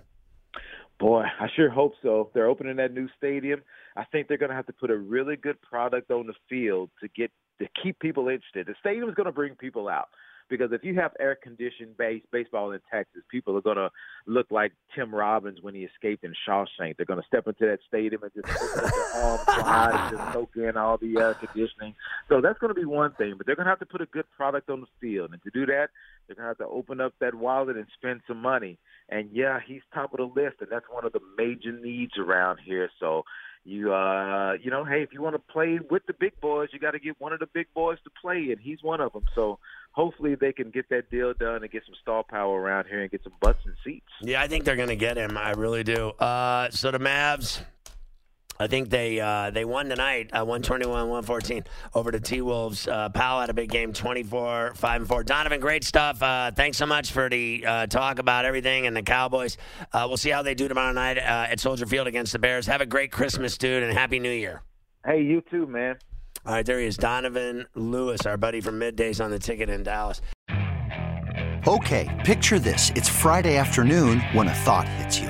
Boy, 1.00 1.24
I 1.40 1.48
sure 1.56 1.70
hope 1.70 1.94
so. 2.04 2.22
If 2.22 2.34
they're 2.34 2.48
opening 2.48 2.76
that 2.76 2.94
new 2.94 3.08
stadium. 3.18 3.62
I 3.96 4.04
think 4.06 4.28
they're 4.28 4.38
going 4.38 4.50
to 4.50 4.56
have 4.56 4.68
to 4.68 4.74
put 4.74 4.92
a 4.92 4.98
really 4.98 5.36
good 5.36 5.62
product 5.62 6.12
on 6.12 6.28
the 6.28 6.34
field 6.50 6.90
to 7.02 7.08
get 7.08 7.32
to 7.60 7.68
keep 7.82 8.00
people 8.00 8.28
interested. 8.28 8.68
The 8.68 8.76
stadium 8.80 9.10
is 9.10 9.16
going 9.16 9.26
to 9.26 9.32
bring 9.32 9.56
people 9.56 9.90
out 9.90 10.10
because 10.50 10.72
if 10.72 10.84
you 10.84 10.96
have 10.96 11.12
air 11.20 11.38
conditioned 11.42 11.98
base 11.98 12.24
baseball 12.32 12.72
in 12.72 12.80
Texas, 12.92 13.22
people 13.30 13.58
are 13.58 13.62
going 13.62 13.78
to 13.78 13.90
look 14.26 14.48
like 14.50 14.72
Tim 14.96 15.14
Robbins 15.14 15.60
when 15.62 15.76
he 15.76 15.82
escaped 15.82 16.24
in 16.24 16.34
Shawshank. 16.48 16.98
They're 16.98 17.06
going 17.06 17.22
to 17.22 17.28
step 17.28 17.48
into 17.48 17.66
that 17.66 17.80
stadium 17.88 18.24
and 18.24 18.32
just 18.34 18.62
open 18.62 18.86
up 18.86 18.92
their 18.92 19.04
arms 19.24 19.44
wide 19.48 19.92
and 19.94 20.18
just 20.18 20.34
soak 20.34 20.56
in 20.56 20.78
all 20.78 20.98
the 20.98 21.18
air 21.18 21.34
conditioning. 21.36 21.96
So 22.28 22.42
that's 22.42 22.60
going 22.60 22.74
to 22.74 22.80
be 22.80 22.86
one 22.86 23.14
thing, 23.14 23.36
but 23.38 23.46
they're 23.46 23.56
going 23.56 23.66
to 23.66 23.72
have 23.72 23.80
to 23.80 23.86
put 23.86 24.02
a 24.02 24.08
good 24.08 24.26
product 24.36 24.70
on 24.70 24.82
the 24.82 24.88
field, 25.00 25.32
and 25.32 25.42
to 25.44 25.50
do 25.52 25.66
that, 25.68 25.90
they're 26.28 26.36
going 26.36 26.44
to 26.44 26.50
have 26.50 26.58
to 26.58 26.68
open 26.68 27.02
up 27.02 27.14
that 27.20 27.36
wallet 27.36 27.78
and 27.78 27.88
spend 27.96 28.22
some 28.28 28.42
money. 28.42 28.78
And 29.10 29.30
yeah, 29.32 29.60
he's 29.66 29.82
top 29.94 30.14
of 30.14 30.18
the 30.18 30.42
list, 30.42 30.58
and 30.60 30.70
that's 30.72 30.86
one 30.90 31.06
of 31.06 31.14
the 31.14 31.22
major 31.38 31.72
needs 31.72 32.14
around 32.18 32.60
here. 32.64 32.90
So 33.00 33.24
you 33.66 33.94
uh 33.94 34.54
you 34.62 34.72
know 34.72 34.86
hey 34.86 35.04
if 35.04 35.14
you 35.14 35.22
want 35.22 35.36
to 35.36 35.54
play 35.54 35.80
with 35.90 36.06
the 36.08 36.14
big 36.14 36.40
boys 36.40 36.70
you 36.72 36.80
got 36.80 36.92
to 36.92 37.00
get 37.00 37.20
one 37.20 37.34
of 37.34 37.40
the 37.40 37.46
big 37.48 37.68
boys 37.74 37.98
to 38.04 38.10
play 38.22 38.52
and 38.52 38.60
he's 38.60 38.82
one 38.82 39.02
of 39.02 39.12
them 39.14 39.24
so 39.36 39.60
hopefully 39.92 40.36
they 40.36 40.54
can 40.54 40.70
get 40.70 40.88
that 40.90 41.10
deal 41.12 41.34
done 41.34 41.62
and 41.62 41.72
get 41.72 41.84
some 41.86 41.96
star 42.02 42.24
power 42.24 42.60
around 42.60 42.86
here 42.88 43.02
and 43.02 43.12
get 43.12 43.24
some 43.24 43.34
butts 43.42 43.60
and 43.66 43.76
seats. 43.84 44.08
Yeah 44.22 44.42
i 44.42 44.48
think 44.48 44.64
they're 44.64 44.76
going 44.76 44.90
to 44.90 44.96
get 44.96 45.18
him. 45.18 45.38
I 45.38 45.52
really 45.52 45.84
do. 45.84 46.10
Uh 46.20 46.70
so 46.70 46.92
the 46.92 47.00
mavs 47.00 47.62
I 48.62 48.68
think 48.68 48.90
they 48.90 49.22
uh, 49.22 49.52
they 49.52 49.64
won 49.64 49.88
tonight, 49.88 50.32
uh, 50.34 50.44
121-114 50.44 51.66
over 51.96 52.12
the 52.12 52.20
T-Wolves. 52.20 52.90
Uh, 52.90 53.08
Powell 53.08 53.40
had 53.40 53.50
a 53.50 53.54
big 53.54 53.70
game, 53.70 53.94
24, 53.94 54.74
5 54.76 55.02
and 55.02 55.08
4. 55.08 55.24
Donovan, 55.24 55.62
great 55.62 55.86
stuff. 55.86 56.22
Uh, 56.22 56.52
thanks 56.52 56.78
so 56.78 56.86
much 56.86 57.14
for 57.14 57.30
the 57.30 57.64
uh, 57.66 57.88
talk 57.88 58.20
about 58.20 58.44
everything 58.44 58.86
and 58.86 58.94
the 58.94 59.02
Cowboys. 59.02 59.58
Uh, 59.94 60.04
we'll 60.10 60.18
see 60.18 60.30
how 60.30 60.42
they 60.42 60.56
do 60.56 60.68
tomorrow 60.68 60.92
night 60.92 61.18
uh, 61.18 61.48
at 61.50 61.62
Soldier 61.62 61.86
Field 61.86 62.08
against 62.08 62.34
the 62.34 62.40
Bears. 62.40 62.68
Have 62.68 62.82
a 62.82 62.86
great 62.86 63.14
Christmas, 63.14 63.58
dude, 63.58 63.82
and 63.82 63.98
Happy 63.98 64.20
New 64.20 64.32
Year. 64.32 64.62
Hey, 65.06 65.22
you 65.22 65.42
too, 65.50 65.66
man. 65.66 65.96
All 66.46 66.54
right, 66.54 66.66
there 66.66 66.80
he 66.80 66.86
is, 66.86 66.98
Donovan 66.98 67.66
Lewis, 67.76 68.26
our 68.26 68.36
buddy 68.36 68.60
from 68.60 68.78
Middays 68.78 69.24
on 69.24 69.32
the 69.32 69.40
Ticket 69.40 69.70
in 69.70 69.84
Dallas. 69.84 70.22
Okay, 71.66 72.22
picture 72.26 72.60
this. 72.60 72.92
It's 72.96 73.08
Friday 73.08 73.56
afternoon 73.56 74.20
when 74.34 74.48
a 74.48 74.54
thought 74.54 74.88
hits 74.88 75.20
you. 75.20 75.30